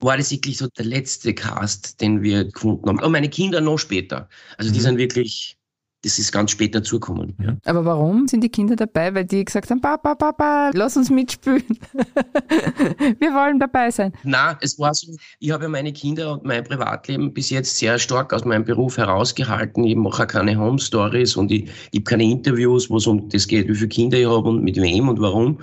[0.00, 2.98] war das wirklich so der letzte Cast, den wir gefunden haben.
[2.98, 4.28] Und meine Kinder noch später.
[4.58, 4.82] Also die mhm.
[4.82, 5.56] sind wirklich
[6.04, 7.34] das ist ganz spät dazugekommen.
[7.42, 7.56] Ja.
[7.64, 9.14] Aber warum sind die Kinder dabei?
[9.14, 11.64] Weil die gesagt haben, Papa, Papa, lass uns mitspielen.
[13.18, 14.12] Wir wollen dabei sein.
[14.22, 18.34] Na, es war so, ich habe meine Kinder und mein Privatleben bis jetzt sehr stark
[18.34, 19.84] aus meinem Beruf herausgehalten.
[19.84, 23.68] Ich mache keine Home Stories und ich gebe keine Interviews, wo es um das geht,
[23.68, 25.60] wie viele Kinder ich habe und mit wem und warum.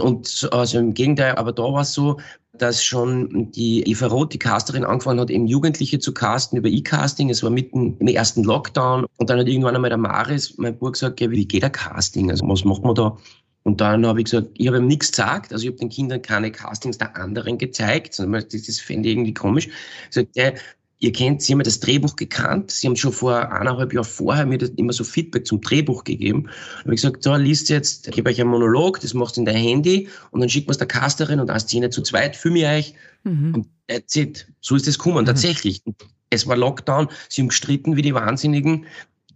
[0.00, 2.18] Und also im Gegenteil, aber da war es so,
[2.52, 7.30] dass schon die Eva Roth, die Casterin, angefangen hat, eben Jugendliche zu casten über E-Casting.
[7.30, 9.06] Es war mitten im ersten Lockdown.
[9.16, 12.30] Und dann hat irgendwann einmal der Maris, mein Bruder, gesagt, ja, wie geht der Casting?
[12.30, 13.16] Also was macht man da?
[13.64, 16.20] Und dann habe ich gesagt, ich habe ihm nichts gesagt, also ich habe den Kindern
[16.20, 19.68] keine Castings der anderen gezeigt, das, das fände ich irgendwie komisch.
[20.10, 20.60] Ich gesagt,
[21.02, 22.70] Ihr kennt, Sie haben ja das Drehbuch gekannt.
[22.70, 26.44] Sie haben schon vor eineinhalb Jahren vorher mir das immer so Feedback zum Drehbuch gegeben.
[26.44, 29.44] Da habe ich gesagt, so, liest jetzt, ich gebe euch einen Monolog, das macht in
[29.44, 32.50] dein Handy und dann schickt man es der Casterin und eine Szene zu zweit, für
[32.50, 32.94] mich euch.
[33.24, 33.52] Mhm.
[33.52, 34.46] Und that's it.
[34.60, 35.26] So ist es gekommen, mhm.
[35.26, 35.82] tatsächlich.
[36.30, 38.86] Es war Lockdown, sie haben gestritten wie die Wahnsinnigen.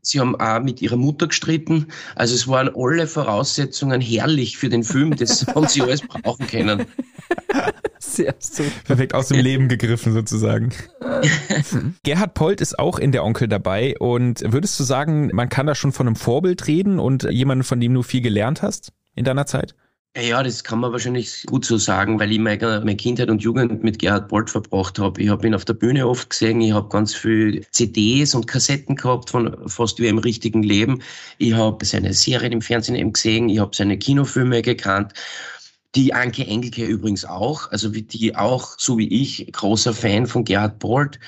[0.07, 1.88] Sie haben auch mit ihrer Mutter gestritten.
[2.14, 5.16] Also es waren alle Voraussetzungen herrlich für den Film.
[5.16, 6.87] Das haben sie alles brauchen können.
[7.99, 8.62] Sehr so.
[8.85, 10.73] Perfekt aus dem Leben gegriffen sozusagen.
[12.05, 15.75] Gerhard Polt ist auch in der Onkel dabei und würdest du sagen, man kann da
[15.75, 19.47] schon von einem Vorbild reden und jemanden, von dem du viel gelernt hast in deiner
[19.47, 19.75] Zeit?
[20.18, 23.98] Ja, das kann man wahrscheinlich gut so sagen, weil ich meine, Kindheit und Jugend mit
[23.98, 25.20] Gerhard Bolt verbracht habe.
[25.20, 28.96] Ich habe ihn auf der Bühne oft gesehen, ich habe ganz viel CDs und Kassetten
[28.96, 31.02] gehabt von fast wie im richtigen Leben.
[31.37, 35.12] Ich habe seine Serien im Fernsehen eben gesehen, ich habe seine Kinofilme gekannt.
[35.94, 40.44] Die Anke Engelke übrigens auch, also wie die auch, so wie ich, großer Fan von
[40.44, 41.20] Gerhard Bolt.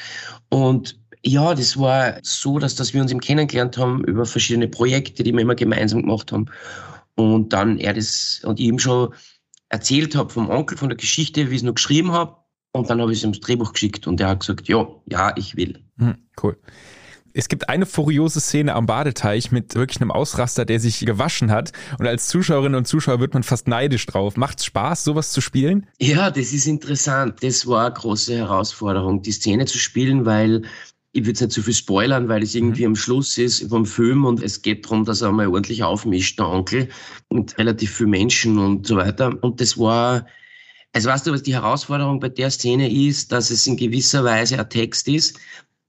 [0.48, 5.22] Und ja, das war so, dass, dass wir uns eben kennengelernt haben über verschiedene Projekte,
[5.22, 6.46] die wir immer gemeinsam gemacht haben.
[7.18, 9.12] Und dann er das und ich ihm schon
[9.70, 12.36] erzählt habe vom Onkel, von der Geschichte, wie ich es noch geschrieben habe.
[12.70, 15.32] Und dann habe ich es ihm das Drehbuch geschickt und er hat gesagt, ja, ja,
[15.36, 15.82] ich will.
[15.98, 16.56] Hm, cool.
[17.34, 21.72] Es gibt eine furiose Szene am Badeteich mit wirklich einem Ausraster, der sich gewaschen hat.
[21.98, 24.36] Und als Zuschauerin und Zuschauer wird man fast neidisch drauf.
[24.36, 25.88] Macht's Spaß, sowas zu spielen?
[25.98, 27.42] Ja, das ist interessant.
[27.42, 30.62] Das war eine große Herausforderung, die Szene zu spielen, weil
[31.12, 32.92] ich will jetzt nicht zu viel spoilern, weil es irgendwie mhm.
[32.92, 36.48] am Schluss ist vom Film und es geht darum, dass er mal ordentlich aufmischt, der
[36.48, 36.88] Onkel,
[37.28, 39.36] und relativ viele Menschen und so weiter.
[39.42, 40.26] Und das war,
[40.92, 44.58] also weißt du, was die Herausforderung bei der Szene ist, dass es in gewisser Weise
[44.58, 45.38] ein Text ist,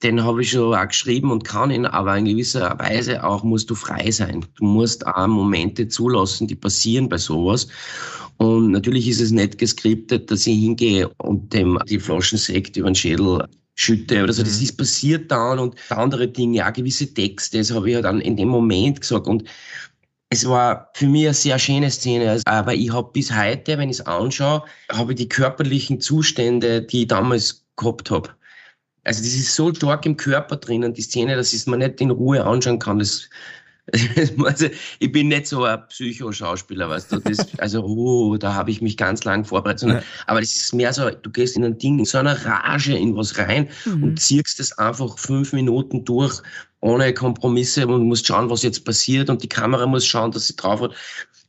[0.01, 3.69] den habe ich schon auch geschrieben und kann ihn, aber in gewisser Weise auch musst
[3.69, 4.45] du frei sein.
[4.55, 7.67] Du musst auch Momente zulassen, die passieren bei sowas.
[8.38, 12.89] Und natürlich ist es nicht geskriptet, dass ich hingehe und dem die Flaschen Sekt über
[12.89, 13.45] den Schädel
[13.80, 14.42] schütte oder so.
[14.42, 14.48] Mhm.
[14.48, 18.20] Das ist passiert dann und andere Dinge, auch gewisse Texte, das habe ich ja dann
[18.20, 19.46] in dem Moment gesagt und
[20.32, 23.89] es war für mich eine sehr schöne Szene, also, aber ich habe bis heute, wenn
[23.89, 28.30] ich es anschaue, habe ich die körperlichen Zustände, die ich damals gehabt habe.
[29.06, 32.00] Also das ist so stark im Körper drinnen, die Szene, dass ich es mir nicht
[32.00, 33.00] in Ruhe anschauen kann.
[33.00, 33.28] Das,
[34.43, 34.67] also,
[34.99, 37.19] ich bin nicht so ein Psychoschauspieler, weißt du.
[37.19, 39.80] Das, also, oh, da habe ich mich ganz lang vorbereitet.
[39.80, 40.04] Sondern, ja.
[40.28, 43.15] Aber das ist mehr so, du gehst in ein Ding, in so einer Rage in
[43.15, 44.04] was rein mhm.
[44.04, 46.41] und ziehst das einfach fünf Minuten durch,
[46.82, 50.56] ohne Kompromisse und musst schauen, was jetzt passiert und die Kamera muss schauen, dass sie
[50.56, 50.93] drauf hat.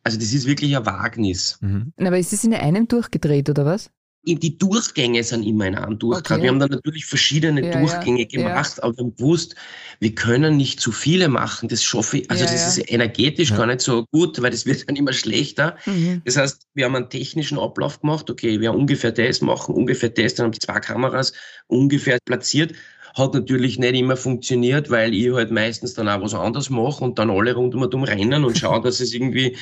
[0.02, 1.58] Also das ist wirklich ein Wagnis.
[1.60, 1.92] Mhm.
[1.98, 3.90] Aber ist es in einem durchgedreht oder was?
[4.24, 6.38] Die Durchgänge sind immer in einem Durchgang.
[6.38, 6.42] Okay.
[6.42, 8.84] Wir haben dann natürlich verschiedene ja, Durchgänge ja, gemacht, ja.
[8.84, 9.54] aber wir haben gewusst,
[9.98, 11.68] wir können nicht zu viele machen.
[11.68, 14.96] Das schaffe ich, also das ist energetisch gar nicht so gut, weil das wird dann
[14.96, 15.76] immer schlechter.
[15.86, 16.22] Mhm.
[16.24, 18.28] Das heißt, wir haben einen technischen Ablauf gemacht.
[18.28, 21.32] Okay, wir haben ungefähr das machen, ungefähr das, dann haben die zwei Kameras
[21.66, 22.74] ungefähr platziert.
[23.14, 27.18] Hat natürlich nicht immer funktioniert, weil ich halt meistens dann auch was anderes mache und
[27.18, 29.56] dann alle rundum rennen und schauen, dass es irgendwie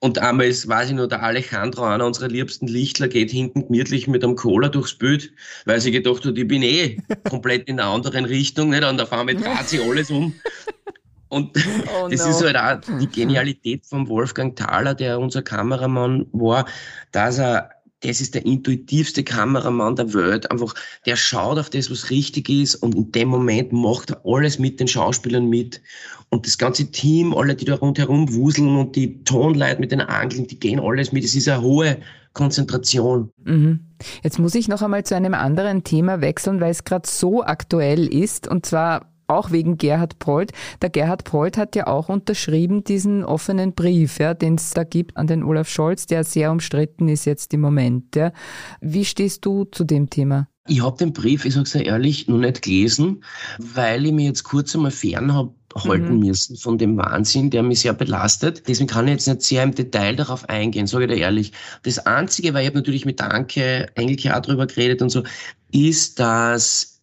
[0.00, 4.06] und einmal ist, weiß ich noch, der Alejandro, einer unserer liebsten Lichtler, geht hinten gemütlich
[4.06, 5.32] mit einem Cola durchs Bild,
[5.64, 8.84] weil sie gedacht hat, ich bin eh komplett in einer anderen Richtung, nicht?
[8.84, 10.34] Und auf einmal dreht sich alles um.
[11.28, 11.56] Und
[12.00, 12.30] oh das no.
[12.30, 16.66] ist halt auch die Genialität von Wolfgang Thaler, der unser Kameramann war,
[17.12, 20.50] dass er das ist der intuitivste Kameramann der Welt.
[20.50, 20.74] Einfach,
[21.06, 24.80] der schaut auf das, was richtig ist und in dem Moment macht er alles mit
[24.80, 25.80] den Schauspielern mit.
[26.28, 30.46] Und das ganze Team, alle, die da rundherum wuseln und die Tonleute mit den Angeln,
[30.46, 31.24] die gehen alles mit.
[31.24, 31.98] Es ist eine hohe
[32.32, 33.30] Konzentration.
[33.44, 33.80] Mhm.
[34.22, 38.06] Jetzt muss ich noch einmal zu einem anderen Thema wechseln, weil es gerade so aktuell
[38.06, 40.52] ist und zwar auch wegen Gerhard Polt.
[40.82, 45.16] Der Gerhard Polt hat ja auch unterschrieben diesen offenen Brief, ja, den es da gibt
[45.16, 48.16] an den Olaf Scholz, der sehr umstritten ist jetzt im Moment.
[48.16, 48.32] Ja.
[48.80, 50.48] Wie stehst du zu dem Thema?
[50.68, 53.22] Ich habe den Brief, ich sage sehr ehrlich, noch nicht gelesen,
[53.58, 56.20] weil ich mir jetzt kurz einmal fern habe halten mhm.
[56.20, 58.62] müssen von dem Wahnsinn, der mich sehr belastet.
[58.66, 61.52] Deswegen kann ich jetzt nicht sehr im Detail darauf eingehen, sage ich dir ehrlich.
[61.82, 65.22] Das Einzige, weil ich habe natürlich mit Danke eigentlich auch drüber geredet und so,
[65.72, 66.95] ist, dass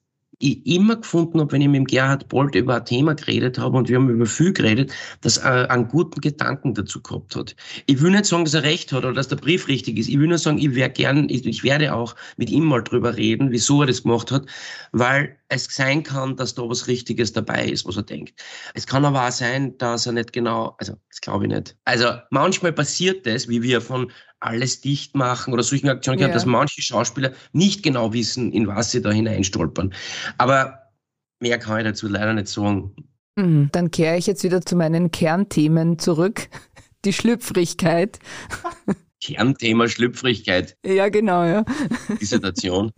[0.43, 3.87] ich immer gefunden habe, wenn ich mit Gerhard Bolt über ein Thema geredet habe und
[3.87, 7.55] wir haben über viel geredet, dass er einen guten Gedanken dazu gehabt hat.
[7.85, 10.09] Ich will nicht sagen, dass er recht hat oder dass der Brief richtig ist.
[10.09, 13.51] Ich will nur sagen, ich wäre gern, ich werde auch mit ihm mal drüber reden,
[13.51, 14.45] wieso er das gemacht hat,
[14.91, 18.33] weil es sein kann, dass da was Richtiges dabei ist, was er denkt.
[18.73, 21.77] Es kann aber auch sein, dass er nicht genau, also das glaube ich nicht.
[21.85, 24.11] Also manchmal passiert das, wie wir von
[24.43, 26.27] alles dicht machen oder solchen Aktionen ja.
[26.27, 29.93] gehabt, dass manche Schauspieler nicht genau wissen, in was sie da hineinstolpern.
[30.37, 30.91] Aber
[31.39, 32.95] mehr kann ich dazu leider nicht sagen.
[33.35, 36.49] Mhm, dann kehre ich jetzt wieder zu meinen Kernthemen zurück.
[37.05, 38.19] Die Schlüpfrigkeit.
[39.21, 40.77] Kernthema Schlüpfrigkeit.
[40.85, 41.63] Ja, genau, ja.
[42.21, 42.91] Dissertation.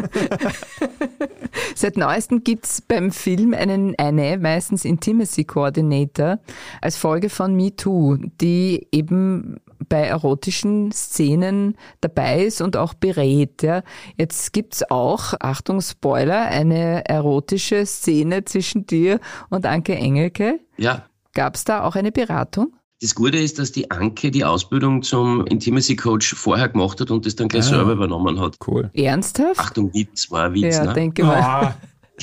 [1.75, 6.39] Seit neuestem gibt's beim Film einen, eine, meistens Intimacy Coordinator,
[6.81, 13.63] als Folge von Me Too, die eben bei erotischen Szenen dabei ist und auch berät.
[13.63, 13.83] Ja.
[14.17, 20.59] Jetzt gibt's auch, Achtung Spoiler, eine erotische Szene zwischen dir und Anke Engelke.
[20.77, 21.05] Ja.
[21.33, 22.73] Gab's da auch eine Beratung?
[23.01, 27.25] Das Gute ist, dass die Anke die Ausbildung zum Intimacy Coach vorher gemacht hat und
[27.25, 28.55] das dann gleich ah, selber übernommen hat.
[28.65, 28.89] Cool.
[28.93, 29.59] Ernsthaft?
[29.59, 30.93] Achtung, Witz, war ein Witz, ja, ne?
[30.93, 31.75] denke mal.
[31.77, 32.21] Oh.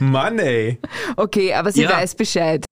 [0.00, 0.80] Mann, ey.
[1.16, 1.90] Okay, aber sie ja.
[1.90, 2.64] weiß Bescheid.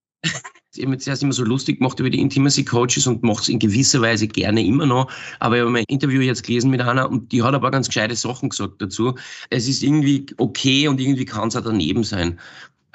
[0.79, 3.59] Ich habe zuerst immer so lustig gemacht über die Intimacy Coaches und mache es in
[3.59, 5.11] gewisser Weise gerne immer noch.
[5.41, 8.17] Aber ich habe mein Interview jetzt gelesen mit einer und die hat aber ganz gescheite
[8.17, 9.15] Sachen gesagt dazu.
[9.51, 12.39] Es ist irgendwie okay und irgendwie kann es auch daneben sein.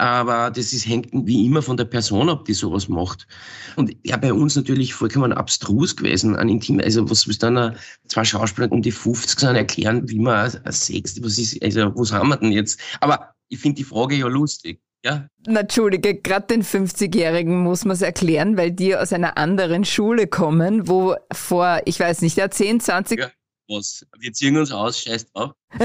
[0.02, 3.28] Aber das ist, hängt wie immer von der Person ab, die sowas macht.
[3.76, 7.76] Und ja, bei uns natürlich vollkommen abstrus gewesen, an Intim, also was was dann
[8.08, 12.30] zwei Schauspieler um die 50 sind, erklären, wie man Sex, was ist, also was haben
[12.30, 12.80] wir denn jetzt?
[13.00, 14.82] Aber ich finde die Frage ja lustig.
[15.04, 15.28] Ja.
[15.48, 20.28] Na, Entschuldige, gerade den 50-Jährigen muss man es erklären, weil die aus einer anderen Schule
[20.28, 23.20] kommen, wo vor, ich weiß nicht, ja, 10, 20.
[23.20, 23.32] Ja,
[23.68, 24.06] was?
[24.20, 25.54] Wir ziehen uns aus, scheiß drauf.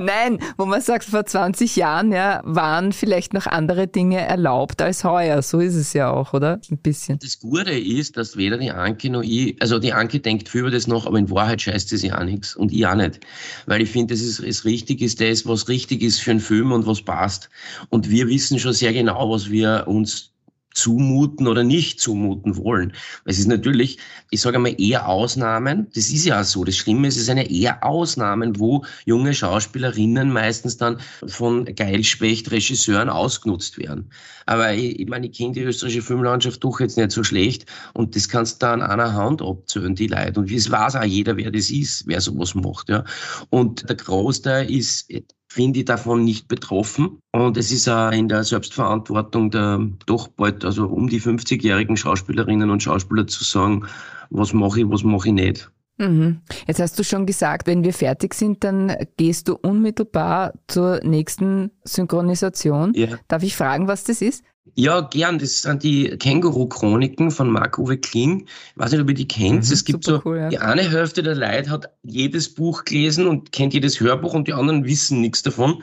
[0.00, 5.04] Nein, wo man sagt, vor 20 Jahren ja, waren vielleicht noch andere Dinge erlaubt als
[5.04, 5.42] heuer.
[5.42, 6.58] So ist es ja auch, oder?
[6.70, 7.18] Ein bisschen.
[7.18, 10.70] Das Gute ist, dass weder die Anke noch ich, also die Anke denkt viel über
[10.70, 13.20] das noch, aber in Wahrheit scheißt sie auch nichts und ich auch nicht.
[13.66, 16.72] Weil ich finde, das ist, ist richtig ist das, was richtig ist für einen Film
[16.72, 17.50] und was passt.
[17.90, 20.30] Und wir wissen schon sehr genau, was wir uns
[20.74, 22.92] zumuten oder nicht zumuten wollen.
[23.24, 23.98] Es ist natürlich,
[24.30, 25.88] ich sage einmal, eher Ausnahmen.
[25.94, 26.64] Das ist ja auch so.
[26.64, 32.50] Das Schlimme ist, es sind ja eher Ausnahmen, wo junge Schauspielerinnen meistens dann von geilspecht
[32.50, 34.10] Regisseuren ausgenutzt werden.
[34.46, 38.16] Aber ich, ich meine, ich kenne die österreichische Filmlandschaft doch jetzt nicht so schlecht und
[38.16, 40.40] das kannst du da an einer Hand abzählen, die Leute.
[40.40, 42.88] Und es weiß auch jeder, wer das ist, wer sowas macht.
[42.88, 43.04] Ja.
[43.50, 45.10] Und der Großteil ist
[45.50, 47.18] finde ich davon nicht betroffen.
[47.32, 52.70] Und es ist auch in der Selbstverantwortung der doch bald, also um die 50-jährigen Schauspielerinnen
[52.70, 53.86] und Schauspieler zu sagen,
[54.30, 55.70] was mache ich, was mache ich nicht.
[55.98, 56.40] Mhm.
[56.66, 61.72] Jetzt hast du schon gesagt, wenn wir fertig sind, dann gehst du unmittelbar zur nächsten
[61.84, 62.92] Synchronisation.
[62.94, 63.08] Ja.
[63.28, 64.42] Darf ich fragen, was das ist?
[64.74, 65.38] Ja, gern.
[65.38, 68.46] Das sind die Känguru-Chroniken von Marc-Uwe Kling.
[68.46, 69.66] Ich weiß nicht, ob ihr die kennt.
[69.66, 70.48] Mhm, es gibt so, cool, ja.
[70.48, 74.52] die eine Hälfte der Leute hat jedes Buch gelesen und kennt jedes Hörbuch und die
[74.52, 75.82] anderen wissen nichts davon.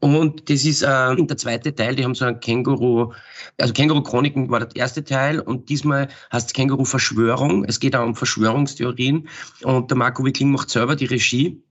[0.00, 3.12] Und das ist äh, der zweite Teil, die haben so ein Känguru,
[3.58, 7.64] also Känguru-Chroniken war der erste Teil und diesmal heißt es Känguru-Verschwörung.
[7.64, 9.28] Es geht auch um Verschwörungstheorien
[9.62, 11.62] und der Marco Kling macht selber die Regie.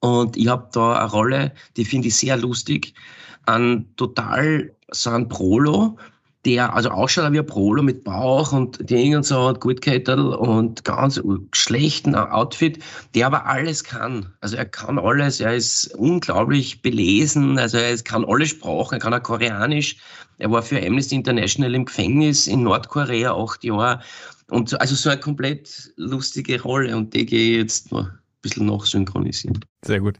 [0.00, 2.94] Und ich habe da eine Rolle, die finde ich sehr lustig.
[3.50, 5.96] Ein total so ein Prolo,
[6.44, 10.84] der also ausschaut wie ein Prolo mit Bauch und Ding und so und Gutkettel und
[10.84, 11.20] ganz
[11.52, 12.78] schlechten Outfit,
[13.14, 14.32] der aber alles kann.
[14.40, 19.14] Also er kann alles, er ist unglaublich belesen, also er kann alle Sprachen, er kann
[19.14, 19.96] auch Koreanisch.
[20.38, 24.00] Er war für Amnesty International im Gefängnis in Nordkorea acht Jahre.
[24.48, 28.08] Und so, also so eine komplett lustige Rolle und die gehe ich jetzt noch
[28.42, 29.60] bisschen noch synchronisieren.
[29.84, 30.16] Sehr gut.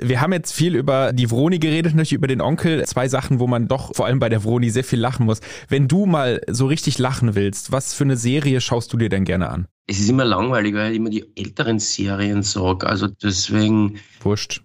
[0.00, 2.84] Wir haben jetzt viel über die Vroni geredet, natürlich über den Onkel.
[2.84, 5.40] Zwei Sachen, wo man doch vor allem bei der Vroni sehr viel lachen muss.
[5.68, 9.24] Wenn du mal so richtig lachen willst, was für eine Serie schaust du dir denn
[9.24, 9.66] gerne an?
[9.86, 12.86] Es ist immer langweilig, weil ich immer die älteren Serien sage.
[12.86, 13.98] Also deswegen.
[14.20, 14.62] Wurscht.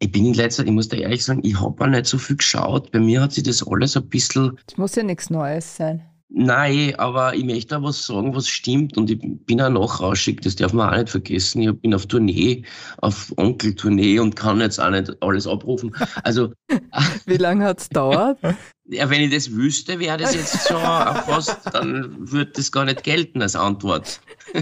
[0.00, 2.18] Ich bin in letzter Zeit, ich muss da ehrlich sagen, ich habe auch nicht so
[2.18, 2.92] viel geschaut.
[2.92, 4.56] Bei mir hat sich das alles ein bisschen.
[4.68, 6.02] Es muss ja nichts Neues sein.
[6.30, 8.98] Nein, aber ich möchte auch was sagen, was stimmt.
[8.98, 11.62] Und ich bin auch nachrauschig, das darf man auch nicht vergessen.
[11.62, 12.64] Ich bin auf Tournee,
[12.98, 15.94] auf Onkeltournee und kann jetzt auch nicht alles abrufen.
[16.24, 16.52] Also.
[17.26, 18.38] Wie lange hat es dauert?
[18.84, 23.04] Ja, wenn ich das wüsste, wäre das jetzt so fast, dann würde das gar nicht
[23.04, 24.20] gelten als Antwort.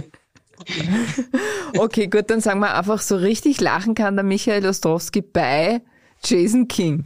[1.79, 5.83] okay, gut, dann sagen wir einfach so richtig lachen kann der Michael Ostrowski bei
[6.25, 7.05] Jason King.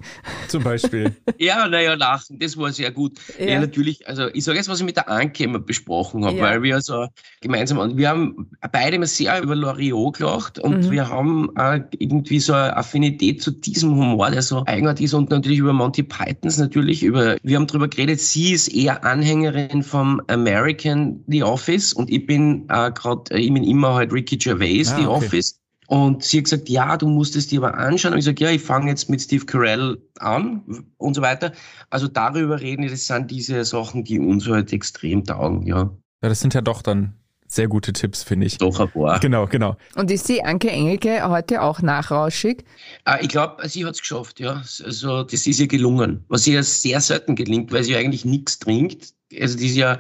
[0.49, 1.15] Zum Beispiel.
[1.39, 3.19] ja, naja, lachen, das war sehr gut.
[3.39, 6.37] Ja, ja natürlich, also ich sage jetzt, was ich mit der Anke immer besprochen habe,
[6.37, 6.43] ja.
[6.43, 7.07] weil wir so
[7.41, 10.91] gemeinsam, wir haben beide immer sehr über Loriot gelacht und mhm.
[10.91, 15.31] wir haben auch irgendwie so eine Affinität zu diesem Humor, der so eigenartig ist und
[15.31, 20.23] natürlich über Monty Pythons natürlich, über, wir haben darüber geredet, sie ist eher Anhängerin vom
[20.29, 24.97] American The Office und ich bin äh, gerade, ich bin immer halt Ricky Gervais ah,
[24.97, 25.27] The okay.
[25.27, 25.60] Office.
[25.91, 28.13] Und sie hat gesagt, ja, du musst es dir aber anschauen.
[28.13, 30.63] Und ich sage, ja, ich fange jetzt mit Steve Carell an
[30.99, 31.51] und so weiter.
[31.91, 35.91] Also darüber reden, das sind diese Sachen, die uns halt extrem taugen, ja.
[36.23, 37.15] Ja, das sind ja doch dann
[37.49, 38.59] sehr gute Tipps, finde ich.
[38.59, 39.19] Doch ein paar.
[39.19, 39.77] Genau, genau.
[39.97, 42.63] Und ist die Anke Engelke heute auch nachrauschig?
[43.05, 44.63] Ah, ich glaube, sie hat es geschafft, ja.
[44.85, 46.25] Also das ist ihr gelungen.
[46.29, 49.13] Was ihr sehr selten gelingt, weil sie eigentlich nichts trinkt.
[49.41, 49.99] Also die ist ja,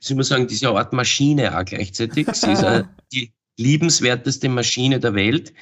[0.00, 2.26] soll man sagen, diese Art Maschine auch gleichzeitig.
[2.32, 2.64] Sie ist
[3.12, 5.52] die liebenswerteste Maschine der Welt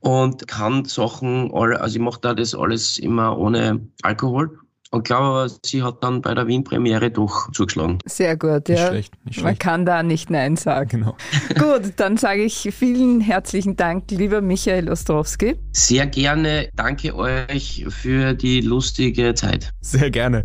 [0.00, 4.58] und kann Sachen, also ich mache da das alles immer ohne Alkohol
[4.90, 7.98] und glaube, sie hat dann bei der Wien-Premiere doch zugeschlagen.
[8.06, 8.88] Sehr gut, nicht ja.
[8.88, 9.44] Schlecht, nicht schlecht.
[9.44, 10.88] Man kann da nicht Nein sagen.
[10.88, 11.16] Genau.
[11.58, 15.56] gut, dann sage ich vielen herzlichen Dank, lieber Michael Ostrowski.
[15.72, 16.70] Sehr gerne.
[16.74, 19.72] Danke euch für die lustige Zeit.
[19.80, 20.44] Sehr gerne.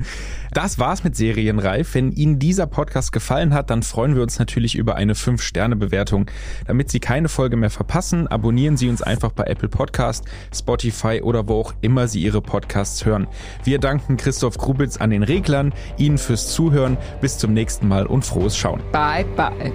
[0.54, 1.96] Das war's mit Serienreif.
[1.96, 6.30] Wenn Ihnen dieser Podcast gefallen hat, dann freuen wir uns natürlich über eine 5-Sterne-Bewertung.
[6.68, 11.48] Damit Sie keine Folge mehr verpassen, abonnieren Sie uns einfach bei Apple Podcast, Spotify oder
[11.48, 13.28] wo auch immer Sie Ihre Podcasts hören.
[13.64, 16.98] Wir danken Christoph Grubitz an den Reglern, Ihnen fürs Zuhören.
[17.22, 18.82] Bis zum nächsten Mal und frohes Schauen.
[18.92, 19.72] Bye, bye.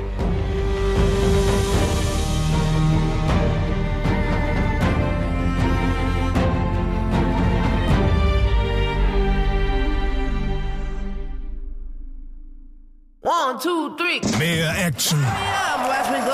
[13.22, 14.20] One, two, three.
[14.38, 15.24] Mehr Action.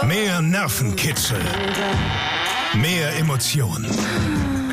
[0.06, 1.42] Mehr Nervenkitzel.
[2.72, 3.84] Mehr Emotionen.